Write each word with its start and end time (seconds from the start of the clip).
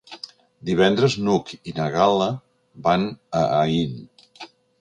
Divendres 0.69 1.17
n'Hug 1.27 1.53
i 1.71 1.75
na 1.81 1.87
Gal·la 1.97 2.31
van 2.89 3.07
a 3.41 3.43
Aín. 3.59 4.01